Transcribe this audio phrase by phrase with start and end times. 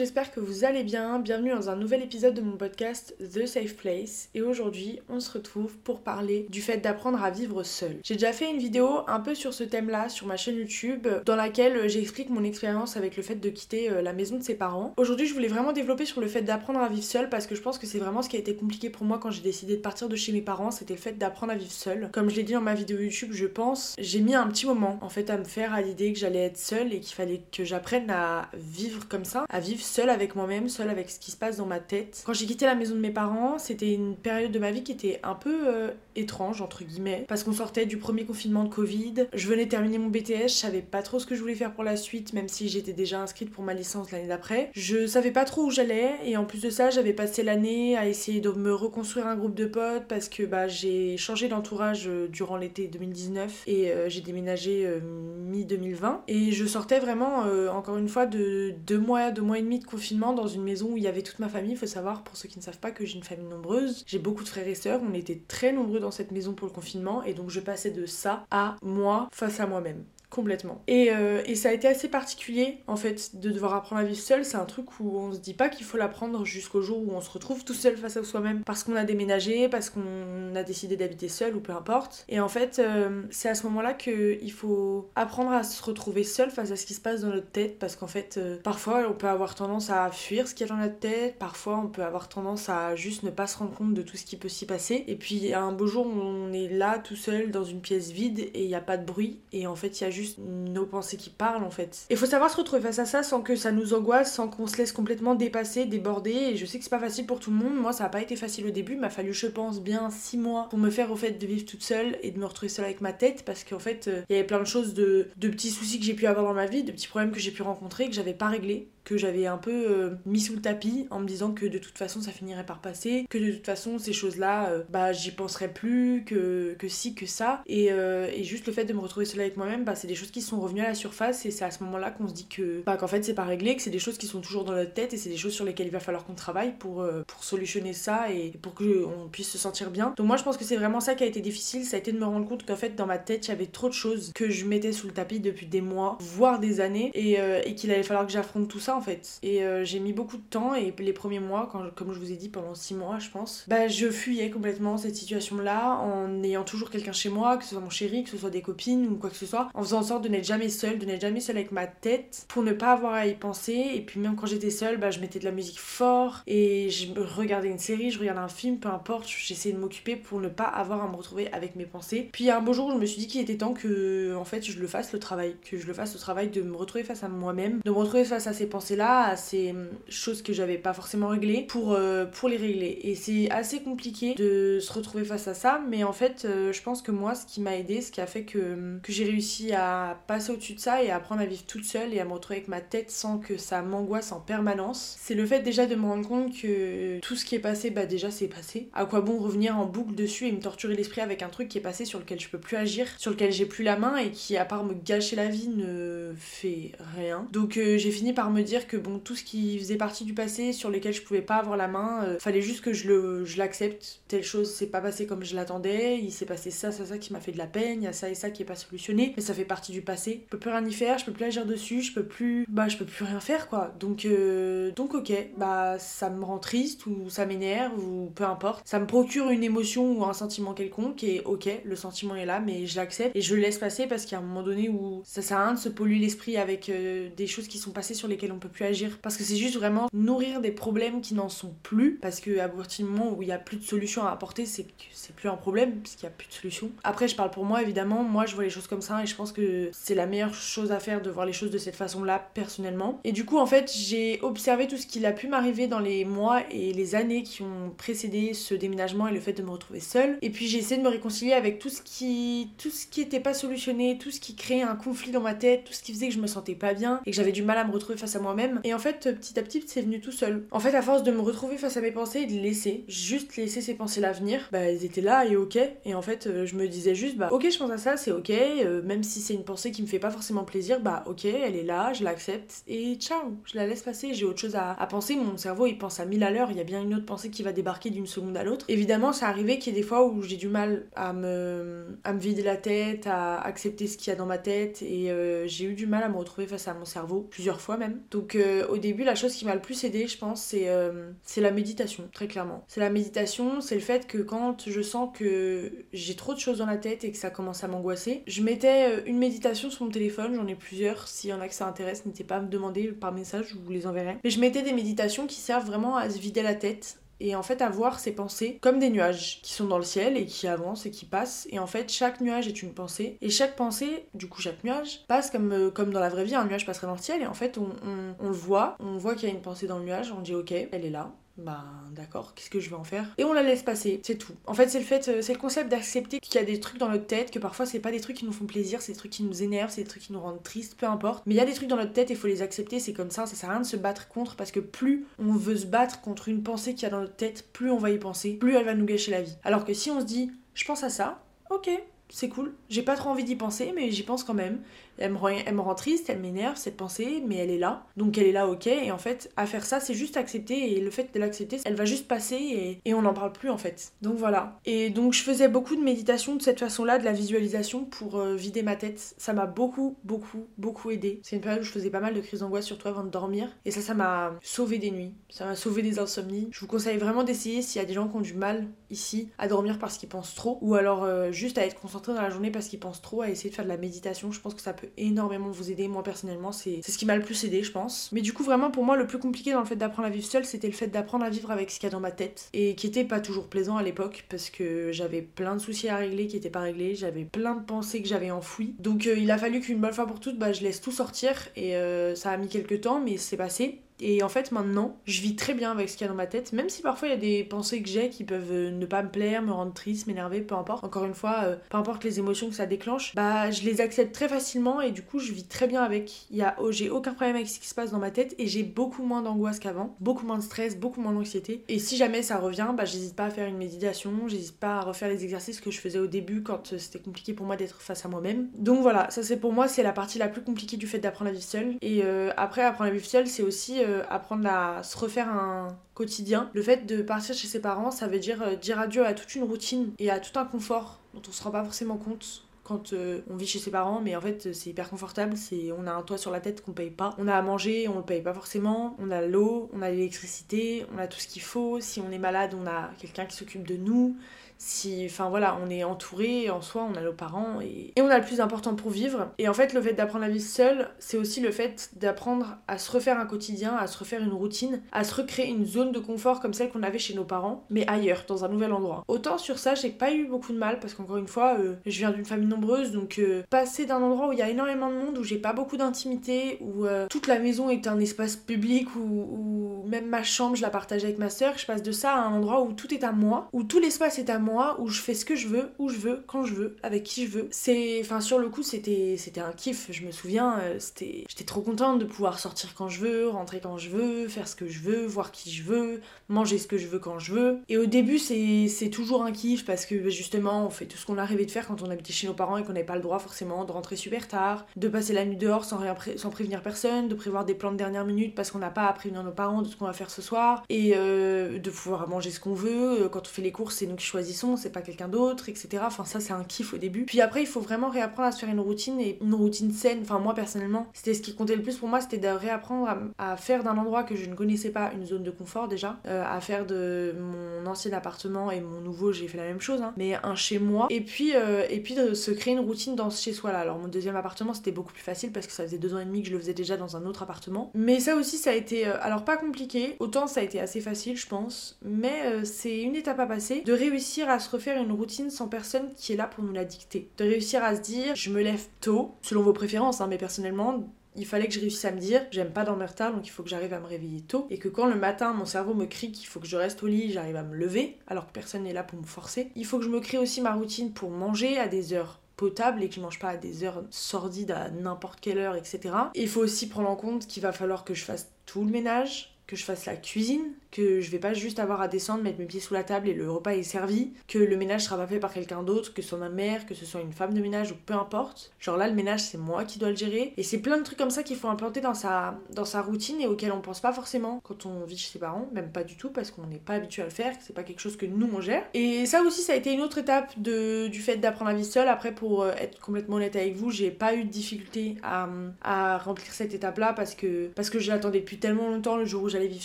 [0.00, 1.18] j'espère que vous allez bien.
[1.18, 4.30] Bienvenue dans un nouvel épisode de mon podcast The Safe Place.
[4.34, 7.98] Et aujourd'hui, on se retrouve pour parler du fait d'apprendre à vivre seul.
[8.02, 11.36] J'ai déjà fait une vidéo un peu sur ce thème-là sur ma chaîne YouTube, dans
[11.36, 14.94] laquelle j'explique mon expérience avec le fait de quitter euh, la maison de ses parents.
[14.96, 17.60] Aujourd'hui, je voulais vraiment développer sur le fait d'apprendre à vivre seul parce que je
[17.60, 19.82] pense que c'est vraiment ce qui a été compliqué pour moi quand j'ai décidé de
[19.82, 22.08] partir de chez mes parents, c'était le fait d'apprendre à vivre seul.
[22.10, 24.98] Comme je l'ai dit dans ma vidéo YouTube, je pense, j'ai mis un petit moment
[25.02, 27.64] en fait à me faire à l'idée que j'allais être seule et qu'il fallait que
[27.64, 31.36] j'apprenne à vivre comme ça, à vivre seule avec moi-même, seule avec ce qui se
[31.36, 32.22] passe dans ma tête.
[32.24, 34.92] Quand j'ai quitté la maison de mes parents, c'était une période de ma vie qui
[34.92, 39.26] était un peu euh, étrange, entre guillemets, parce qu'on sortait du premier confinement de Covid.
[39.34, 41.84] Je venais terminer mon BTS, je savais pas trop ce que je voulais faire pour
[41.84, 44.70] la suite, même si j'étais déjà inscrite pour ma licence l'année d'après.
[44.74, 48.06] Je savais pas trop où j'allais, et en plus de ça, j'avais passé l'année à
[48.06, 52.28] essayer de me reconstruire un groupe de potes parce que bah, j'ai changé d'entourage euh,
[52.28, 56.20] durant l'été 2019 et euh, j'ai déménagé mi-2020.
[56.28, 59.86] Et je sortais vraiment, encore une fois, de deux mois, deux mois et demi de
[59.86, 61.72] confinement dans une maison où il y avait toute ma famille.
[61.72, 64.04] Il faut savoir, pour ceux qui ne savent pas, que j'ai une famille nombreuse.
[64.06, 65.00] J'ai beaucoup de frères et sœurs.
[65.02, 67.22] On était très nombreux dans cette maison pour le confinement.
[67.24, 70.82] Et donc, je passais de ça à moi face à moi-même complètement.
[70.86, 74.20] Et, euh, et, ça a été assez particulier en fait de devoir apprendre à vivre
[74.20, 74.44] seul.
[74.44, 77.20] C'est un truc où on se dit pas qu'il faut l'apprendre jusqu'au jour où on
[77.20, 80.96] se retrouve tout seul face à soi-même parce qu'on a déménagé, parce qu'on a décidé
[80.96, 82.24] d'habiter seul ou peu importe.
[82.28, 86.50] Et en fait, euh, c'est à ce moment-là qu'il faut apprendre à se retrouver seul
[86.50, 89.14] face à ce qui se passe dans notre tête parce qu'en fait, euh, parfois on
[89.14, 92.04] peut avoir tendance à fuir ce qu'il y a dans notre tête, parfois on peut
[92.04, 94.64] avoir tendance à juste ne pas se rendre compte de tout ce qui peut s'y
[94.64, 95.04] passer.
[95.08, 98.62] Et puis un beau jour, on est là tout seul dans une pièce vide et
[98.62, 101.16] il n'y a pas de bruit et en fait, il y a juste nos pensées
[101.16, 102.06] qui parlent en fait.
[102.10, 104.66] Il faut savoir se retrouver face à ça sans que ça nous angoisse, sans qu'on
[104.66, 106.30] se laisse complètement dépasser, déborder.
[106.30, 107.74] Et je sais que c'est pas facile pour tout le monde.
[107.74, 108.94] Moi, ça a pas été facile au début.
[108.94, 111.64] Il m'a fallu, je pense, bien 6 mois pour me faire au fait de vivre
[111.64, 114.34] toute seule et de me retrouver seule avec ma tête parce qu'en fait, euh, il
[114.34, 116.66] y avait plein de choses, de, de petits soucis que j'ai pu avoir dans ma
[116.66, 119.56] vie, de petits problèmes que j'ai pu rencontrer que j'avais pas réglés que j'avais un
[119.56, 122.66] peu euh, mis sous le tapis en me disant que de toute façon ça finirait
[122.66, 126.88] par passer, que de toute façon ces choses-là, euh, bah j'y penserais plus, que, que
[126.88, 127.62] si, que ça.
[127.66, 130.14] Et, euh, et, juste le fait de me retrouver seule avec moi-même, bah c'est des
[130.14, 132.48] choses qui sont revenues à la surface et c'est à ce moment-là qu'on se dit
[132.48, 134.72] que bah qu'en fait c'est pas réglé, que c'est des choses qui sont toujours dans
[134.74, 137.44] notre tête et c'est des choses sur lesquelles il va falloir qu'on travaille pour, pour
[137.44, 140.14] solutionner ça et pour qu'on puisse se sentir bien.
[140.16, 142.12] Donc moi je pense que c'est vraiment ça qui a été difficile, ça a été
[142.12, 144.32] de me rendre compte qu'en fait dans ma tête il y avait trop de choses
[144.34, 147.90] que je mettais sous le tapis depuis des mois, voire des années et, et qu'il
[147.90, 149.38] allait falloir que j'affronte tout ça en fait.
[149.42, 152.36] Et euh, j'ai mis beaucoup de temps et les premiers mois, comme je vous ai
[152.36, 156.90] dit pendant six mois je pense, bah je fuyais complètement cette situation-là en ayant toujours
[156.90, 159.30] quelqu'un chez moi, que ce soit mon chéri, que ce soit des copines ou quoi
[159.30, 161.56] que ce soit, en faisant en sorte de n'être jamais seule, de n'être jamais seule
[161.56, 163.90] avec ma tête pour ne pas avoir à y penser.
[163.94, 167.06] Et puis même quand j'étais seule, bah je mettais de la musique fort et je
[167.18, 170.64] regardais une série, je regardais un film, peu importe, j'essayais de m'occuper pour ne pas
[170.64, 172.28] avoir à me retrouver avec mes pensées.
[172.32, 174.78] Puis un beau jour, je me suis dit qu'il était temps que en fait je
[174.78, 177.28] le fasse le travail, que je le fasse le travail de me retrouver face à
[177.28, 180.94] moi-même, de me retrouver face à ces pensées-là, à ces hum, choses que j'avais pas
[180.94, 182.98] forcément réglées pour, euh, pour les régler.
[183.02, 186.80] Et c'est assez compliqué de se retrouver face à ça, mais en fait, euh, je
[186.82, 189.24] pense que moi, ce qui m'a aidé, ce qui a fait que, hum, que j'ai
[189.24, 192.24] réussi à passer au-dessus de ça et à apprendre à vivre toute seule et à
[192.24, 195.84] me retrouver avec ma tête sans que ça m'angoisse en permanence, c'est le fait déjà
[195.86, 198.88] de me rendre compte que tout ce qui est passé, bah déjà c'est passé.
[198.94, 201.76] À quoi bon revenir en boucle dessus et me torturer l'esprit avec un truc qui
[201.76, 204.30] est passé sur lequel je peux plus agir, sur lequel j'ai plus la main et
[204.30, 207.46] qui, à part me gâcher la vie, ne fait rien.
[207.52, 210.34] Donc euh, j'ai fini par me dire que bon, tout ce qui faisait partie du
[210.34, 212.24] passé sur lesquels je pouvais pas avoir la main.
[212.24, 214.22] Euh, fallait juste que je le je l'accepte.
[214.28, 216.18] Telle chose s'est pas passée comme je l'attendais.
[216.18, 218.02] Il s'est passé ça, ça, ça qui m'a fait de la peine.
[218.02, 219.32] Il y a ça et ça qui est pas solutionné.
[219.36, 220.42] Mais ça fait partie du passé.
[220.46, 221.18] Je peux plus rien y faire.
[221.18, 222.02] Je peux plus agir dessus.
[222.02, 222.66] Je peux plus.
[222.68, 223.94] Bah, je peux plus rien faire quoi.
[223.98, 225.32] Donc, euh, donc ok.
[225.56, 228.86] Bah, ça me rend triste ou ça m'énerve ou peu importe.
[228.86, 232.60] Ça me procure une émotion ou un sentiment quelconque et ok, le sentiment est là,
[232.60, 234.88] mais je l'accepte et je le laisse passer parce qu'il y a un moment donné
[234.88, 237.90] où ça sert à rien de se polluer l'esprit avec euh, des choses qui sont
[237.90, 239.18] passées sur lesquelles on peut plus agir.
[239.22, 243.06] Parce que c'est juste vraiment nourrir des problèmes qui n'en sont plus, parce qu'à partir
[243.06, 245.48] du moment où il n'y a plus de solution à apporter, c'est que c'est plus
[245.48, 246.90] un problème, puisqu'il n'y a plus de solution.
[247.04, 249.34] Après, je parle pour moi, évidemment, moi je vois les choses comme ça, et je
[249.34, 252.50] pense que c'est la meilleure chose à faire de voir les choses de cette façon-là,
[252.54, 253.20] personnellement.
[253.24, 256.24] Et du coup, en fait, j'ai observé tout ce qui a pu m'arriver dans les
[256.24, 260.00] mois et les années qui ont précédé ce déménagement et le fait de me retrouver
[260.00, 260.38] seule.
[260.42, 263.40] Et puis j'ai essayé de me réconcilier avec tout ce qui tout ce qui était
[263.40, 266.28] pas solutionné, tout ce qui créait un conflit dans ma tête, tout ce qui faisait
[266.28, 268.36] que je me sentais pas bien et que j'avais du mal à me retrouver face
[268.36, 268.80] à moi-même.
[268.84, 270.66] Et en fait, petit à petit, c'est venu tout seul.
[270.70, 273.56] En fait, à force de me retrouver face à mes pensées et de laisser, juste
[273.56, 275.78] laisser ces pensées-là venir, bah elles étaient là et ok.
[276.04, 278.32] Et en fait, euh, je me disais juste, bah ok, je pense à ça, c'est
[278.32, 278.50] ok.
[278.50, 281.76] Euh, même si c'est une pensée qui me fait pas forcément plaisir, bah ok, elle
[281.76, 284.34] est là, je l'accepte et ciao, je la laisse passer.
[284.34, 285.36] J'ai autre chose à, penser.
[285.36, 287.50] Mon cerveau il pense à mille à l'heure, il y a bien une autre pensée
[287.50, 288.84] qui va débarquer d'une seconde à l'autre.
[288.88, 292.32] Évidemment, ça arrivé qu'il y ait des fois où j'ai du mal à me, à
[292.32, 295.66] me vider la tête, à accepter ce qu'il y a dans ma tête et euh,
[295.66, 298.20] j'ai eu du mal à me retrouver face à mon cerveau plusieurs fois même.
[298.40, 301.30] Donc euh, au début, la chose qui m'a le plus aidé, je pense, c'est euh,
[301.42, 302.86] c'est la méditation, très clairement.
[302.88, 306.78] C'est la méditation, c'est le fait que quand je sens que j'ai trop de choses
[306.78, 310.06] dans la tête et que ça commence à m'angoisser, je mettais euh, une méditation sur
[310.06, 312.60] mon téléphone, j'en ai plusieurs, s'il y en a que ça intéresse, n'hésitez pas à
[312.60, 314.38] me demander par message, je vous les enverrai.
[314.42, 317.62] Mais je mettais des méditations qui servent vraiment à se vider la tête, et en
[317.62, 320.68] fait à voir ces pensées comme des nuages qui sont dans le ciel et qui
[320.68, 321.66] avancent et qui passent.
[321.70, 323.36] Et en fait chaque nuage est une pensée.
[323.40, 326.54] Et chaque pensée du coup chaque nuage passe comme, euh, comme dans la vraie vie
[326.54, 327.42] un nuage passerait dans le ciel.
[327.42, 328.96] Et en fait on, on, on le voit.
[329.00, 330.32] On voit qu'il y a une pensée dans le nuage.
[330.36, 331.32] On dit ok elle est là
[331.64, 333.26] bah d'accord, qu'est-ce que je vais en faire?
[333.38, 334.54] Et on la laisse passer, c'est tout.
[334.66, 336.98] En fait, c'est le fait, euh, c'est le concept d'accepter qu'il y a des trucs
[336.98, 339.18] dans notre tête, que parfois c'est pas des trucs qui nous font plaisir, c'est des
[339.18, 341.44] trucs qui nous énervent, c'est des trucs qui nous rendent tristes, peu importe.
[341.46, 343.12] Mais il y a des trucs dans notre tête et il faut les accepter, c'est
[343.12, 345.76] comme ça, ça sert à rien de se battre contre parce que plus on veut
[345.76, 348.18] se battre contre une pensée qu'il y a dans notre tête, plus on va y
[348.18, 349.56] penser, plus elle va nous gâcher la vie.
[349.64, 351.90] Alors que si on se dit, je pense à ça, ok,
[352.30, 352.72] c'est cool.
[352.88, 354.80] J'ai pas trop envie d'y penser, mais j'y pense quand même.
[355.20, 358.06] Elle me, rend, triste, elle m'énerve cette pensée, mais elle est là.
[358.16, 358.86] Donc elle est là, ok.
[358.86, 360.92] Et en fait, à faire ça, c'est juste accepter.
[360.92, 363.70] Et le fait de l'accepter, elle va juste passer et, et on n'en parle plus
[363.70, 364.12] en fait.
[364.22, 364.78] Donc voilà.
[364.84, 368.54] Et donc je faisais beaucoup de méditation de cette façon-là, de la visualisation pour euh,
[368.54, 369.34] vider ma tête.
[369.38, 371.40] Ça m'a beaucoup, beaucoup, beaucoup aidé.
[371.42, 373.68] C'est une période où je faisais pas mal de crises d'angoisse, surtout avant de dormir.
[373.84, 375.34] Et ça, ça m'a sauvé des nuits.
[375.48, 376.68] Ça m'a sauvé des insomnies.
[376.70, 379.48] Je vous conseille vraiment d'essayer s'il y a des gens qui ont du mal ici
[379.58, 380.78] à dormir parce qu'ils pensent trop.
[380.80, 383.50] Ou alors euh, juste à être concentré dans la journée parce qu'ils pensent trop, à
[383.50, 384.52] essayer de faire de la méditation.
[384.52, 386.08] Je pense que ça peut énormément vous aider.
[386.08, 388.30] Moi personnellement, c'est ce qui m'a le plus aidé, je pense.
[388.32, 390.46] Mais du coup, vraiment pour moi, le plus compliqué dans le fait d'apprendre à vivre
[390.46, 392.68] seul, c'était le fait d'apprendre à vivre avec ce qu'il y a dans ma tête
[392.72, 396.16] et qui était pas toujours plaisant à l'époque parce que j'avais plein de soucis à
[396.16, 398.94] régler qui étaient pas réglés, j'avais plein de pensées que j'avais enfouies.
[398.98, 401.68] Donc euh, il a fallu qu'une bonne fois pour toutes, bah, je laisse tout sortir
[401.76, 404.00] et euh, ça a mis quelques temps, mais c'est passé.
[404.20, 406.46] Et en fait, maintenant, je vis très bien avec ce qu'il y a dans ma
[406.46, 409.06] tête, même si parfois il y a des pensées que j'ai qui peuvent euh, ne
[409.06, 411.04] pas me plaire, me rendre triste, m'énerver, peu importe.
[411.04, 414.34] Encore une fois, euh, peu importe les émotions que ça déclenche, bah je les accepte
[414.34, 416.46] très facilement et du coup, je vis très bien avec.
[416.50, 418.54] Il y a, oh, j'ai aucun problème avec ce qui se passe dans ma tête
[418.58, 421.84] et j'ai beaucoup moins d'angoisse qu'avant, beaucoup moins de stress, beaucoup moins d'anxiété.
[421.88, 425.00] Et si jamais ça revient, bah j'hésite pas à faire une méditation, j'hésite pas à
[425.00, 428.00] refaire les exercices que je faisais au début quand euh, c'était compliqué pour moi d'être
[428.00, 428.68] face à moi-même.
[428.76, 431.50] Donc voilà, ça c'est pour moi, c'est la partie la plus compliquée du fait d'apprendre
[431.50, 431.96] à vivre seule.
[432.02, 432.22] Et
[432.56, 436.70] après, apprendre à vivre seule, c'est aussi apprendre à se refaire un quotidien.
[436.74, 439.54] Le fait de partir chez ses parents, ça veut dire euh, dire adieu à toute
[439.54, 443.12] une routine et à tout un confort dont on se rend pas forcément compte quand
[443.12, 446.12] euh, on vit chez ses parents, mais en fait c'est hyper confortable, c'est on a
[446.12, 448.42] un toit sur la tête qu'on paye pas, on a à manger, on le paye
[448.42, 452.20] pas forcément, on a l'eau, on a l'électricité, on a tout ce qu'il faut, si
[452.20, 454.36] on est malade, on a quelqu'un qui s'occupe de nous,
[454.82, 458.30] si enfin voilà on est entouré en soi on a nos parents et, et on
[458.30, 459.50] a le plus important pour vivre.
[459.58, 462.96] Et en fait le fait d'apprendre à vivre seul c'est aussi le fait d'apprendre à
[462.96, 466.18] se refaire un quotidien à se refaire une routine à se recréer une zone de
[466.18, 469.22] confort comme celle qu'on avait chez nos parents mais ailleurs dans un nouvel endroit.
[469.28, 472.18] Autant sur ça j'ai pas eu beaucoup de mal parce qu'encore une fois euh, je
[472.18, 475.16] viens d'une famille nombreuse donc euh, passer d'un endroit où il y a énormément de
[475.16, 479.14] monde où j'ai pas beaucoup d'intimité où euh, toute la maison est un espace public
[479.14, 482.32] où, où même ma chambre je la partage avec ma soeur je passe de ça
[482.32, 485.08] à un endroit où tout est à moi où tout l'espace est à moi où
[485.08, 487.50] je fais ce que je veux, où je veux, quand je veux, avec qui je
[487.50, 487.68] veux.
[487.70, 490.06] C'est, enfin sur le coup c'était, c'était un kiff.
[490.10, 493.80] Je me souviens, euh, c'était, j'étais trop contente de pouvoir sortir quand je veux, rentrer
[493.80, 496.98] quand je veux, faire ce que je veux, voir qui je veux, manger ce que
[496.98, 497.78] je veux quand je veux.
[497.88, 501.16] Et au début c'est, c'est toujours un kiff parce que bah, justement on fait tout
[501.16, 503.04] ce qu'on a rêvé de faire quand on habitait chez nos parents et qu'on n'avait
[503.04, 506.14] pas le droit forcément de rentrer super tard, de passer la nuit dehors sans rien
[506.36, 509.12] sans prévenir personne, de prévoir des plans de dernière minute parce qu'on n'a pas à
[509.12, 512.50] prévenir nos parents de ce qu'on va faire ce soir et euh, de pouvoir manger
[512.50, 513.28] ce qu'on veut.
[513.30, 516.02] Quand on fait les courses c'est nous qui choisissons c'est pas quelqu'un d'autre, etc.
[516.06, 517.24] Enfin, ça, c'est un kiff au début.
[517.24, 520.20] Puis après, il faut vraiment réapprendre à se faire une routine et une routine saine.
[520.22, 523.56] Enfin, moi, personnellement, c'était ce qui comptait le plus pour moi, c'était de réapprendre à,
[523.56, 526.60] faire d'un endroit que je ne connaissais pas une zone de confort déjà, euh, à
[526.60, 530.34] faire de mon ancien appartement et mon nouveau, j'ai fait la même chose, hein, mais
[530.42, 531.06] un chez moi.
[531.10, 533.80] Et puis, euh, et puis de se créer une routine dans ce chez soi là.
[533.80, 536.24] Alors, mon deuxième appartement, c'était beaucoup plus facile parce que ça faisait deux ans et
[536.24, 537.90] demi que je le faisais déjà dans un autre appartement.
[537.94, 541.00] Mais ça aussi, ça a été, euh, alors pas compliqué, autant ça a été assez
[541.00, 545.12] facile, je pense, mais c'est une étape à passer de réussir à se refaire une
[545.12, 547.30] routine sans personne qui est là pour nous la dicter.
[547.38, 551.04] De réussir à se dire, je me lève tôt, selon vos préférences, hein, mais personnellement,
[551.36, 553.62] il fallait que je réussisse à me dire j'aime pas dormir tard donc il faut
[553.62, 556.32] que j'arrive à me réveiller tôt et que quand le matin mon cerveau me crie
[556.32, 558.92] qu'il faut que je reste au lit j'arrive à me lever alors que personne n'est
[558.92, 561.78] là pour me forcer il faut que je me crée aussi ma routine pour manger
[561.78, 565.40] à des heures potables et que je mange pas à des heures sordides à n'importe
[565.40, 568.50] quelle heure etc il faut aussi prendre en compte qu'il va falloir que je fasse
[568.66, 572.08] tout le ménage que je fasse la cuisine que je vais pas juste avoir à
[572.08, 575.04] descendre, mettre mes pieds sous la table et le repas est servi, que le ménage
[575.04, 577.32] sera pas fait par quelqu'un d'autre, que ce soit ma mère, que ce soit une
[577.32, 578.72] femme de ménage ou peu importe.
[578.80, 580.52] Genre là, le ménage, c'est moi qui dois le gérer.
[580.56, 582.56] Et c'est plein de trucs comme ça qu'il faut implanter dans sa,
[583.00, 586.04] routine et auxquels on pense pas forcément quand on vit chez ses parents, même pas
[586.04, 588.16] du tout parce qu'on n'est pas habitué à le faire, que c'est pas quelque chose
[588.16, 588.84] que nous on gère.
[588.94, 591.86] Et ça aussi, ça a été une autre étape de, du fait d'apprendre à vivre
[591.86, 592.08] seule.
[592.08, 595.48] Après, pour euh, être complètement honnête avec vous, j'ai pas eu de difficulté à,
[595.82, 599.44] à remplir cette étape-là parce que, parce que je l'attendais depuis tellement longtemps le jour
[599.44, 599.84] où j'allais vivre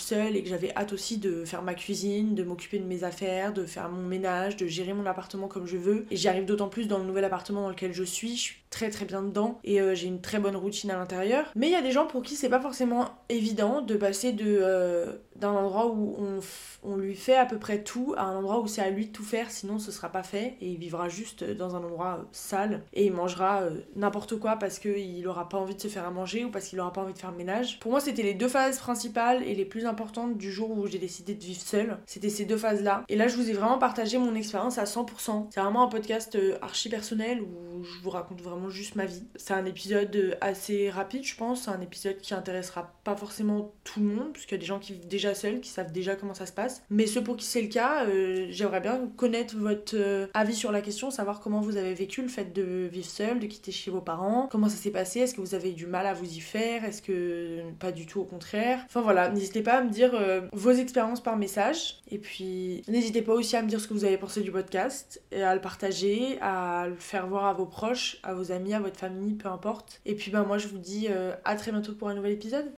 [0.00, 3.64] seule et que j'avais hâte de faire ma cuisine, de m'occuper de mes affaires, de
[3.64, 6.06] faire mon ménage, de gérer mon appartement comme je veux.
[6.10, 7.92] Et j'y arrive d'autant plus dans le nouvel appartement dans lequel.
[7.92, 11.50] Je suis très très bien dedans et euh, j'ai une très bonne routine à l'intérieur.
[11.54, 14.58] Mais il y a des gens pour qui c'est pas forcément évident de passer de
[14.60, 16.40] euh, d'un endroit où on,
[16.82, 19.12] on, lui fait à peu près tout à un endroit où c'est à lui de
[19.12, 22.24] tout faire, sinon ce sera pas fait et il vivra juste dans un endroit euh,
[22.32, 23.64] sale et il mangera
[23.96, 26.80] n'importe quoi parce qu'il aura pas envie de se faire à manger ou parce qu'il
[26.80, 27.78] aura pas envie de faire le ménage.
[27.80, 30.98] Pour moi, c'était les deux phases principales et les plus importantes du jour où j'ai
[30.98, 31.98] décidé de vivre seule.
[32.06, 33.04] C'était ces deux phases-là.
[33.08, 35.48] Et là, je vous ai vraiment partagé mon expérience à 100%.
[35.50, 39.24] C'est vraiment un podcast archi personnel où je vous raconte vraiment juste ma vie.
[39.36, 41.64] C'est un épisode assez rapide, je pense.
[41.64, 44.78] C'est un épisode qui intéressera pas forcément tout le monde, puisqu'il y a des gens
[44.78, 46.82] qui vivent déjà seuls, qui savent déjà comment ça se passe.
[46.90, 50.72] Mais ceux pour qui c'est le cas, euh, j'aimerais bien connaître votre euh, avis sur
[50.72, 53.90] la question, savoir comment vous avez vécu le fait de vivre seul, de quitter chez
[53.90, 56.36] vos parents, comment ça s'est passé, est-ce que vous avez eu du mal à vous
[56.36, 58.80] y faire, est-ce que pas du tout au contraire?
[58.86, 62.00] Enfin voilà, n'hésitez pas à me dire euh, vos expériences par message.
[62.10, 65.22] Et puis n'hésitez pas aussi à me dire ce que vous avez pensé du podcast,
[65.30, 68.80] et à le partager, à le faire voir à vos proches, à vos amis, à
[68.80, 70.00] votre famille, peu importe.
[70.04, 72.75] Et puis ben moi je vous dis euh, à très bientôt pour un nouvel épisode.